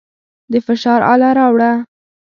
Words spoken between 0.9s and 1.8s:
اله راوړه.